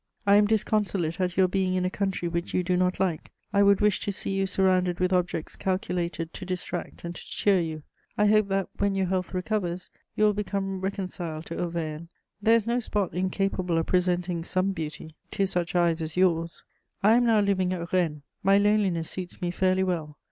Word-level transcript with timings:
"I 0.25 0.35
am 0.37 0.47
disconsolate 0.47 1.21
at 1.21 1.37
your 1.37 1.47
being 1.47 1.75
in 1.75 1.85
a 1.85 1.89
country 1.91 2.27
which 2.27 2.55
you 2.55 2.63
do 2.63 2.75
not 2.75 2.99
like. 2.99 3.31
I 3.53 3.61
would 3.61 3.81
wish 3.81 3.99
to 3.99 4.11
see 4.11 4.31
you 4.31 4.47
surrounded 4.47 4.99
with 4.99 5.13
objects 5.13 5.55
calculated 5.55 6.33
to 6.33 6.43
distract 6.43 7.03
and 7.05 7.13
to 7.13 7.21
cheer 7.23 7.59
you. 7.61 7.83
I 8.17 8.25
hope 8.25 8.47
that, 8.47 8.69
when 8.79 8.95
your 8.95 9.05
health 9.05 9.31
recovers, 9.35 9.91
you 10.15 10.23
will 10.23 10.33
become 10.33 10.81
reconciled 10.81 11.45
to 11.45 11.61
Auvergne: 11.63 12.09
there 12.41 12.55
is 12.55 12.65
no 12.65 12.79
spot 12.79 13.13
incapable 13.13 13.77
of 13.77 13.85
presenting 13.85 14.43
some 14.43 14.71
beauty 14.71 15.13
to 15.29 15.45
such 15.45 15.75
eyes 15.75 16.01
as 16.01 16.17
yours. 16.17 16.63
I 17.03 17.11
am 17.13 17.23
now 17.27 17.39
living 17.39 17.71
at 17.71 17.93
Rennes: 17.93 18.23
my 18.41 18.57
loneliness 18.57 19.07
suits 19.11 19.39
me 19.39 19.51
fairly 19.51 19.83
well. 19.83 20.17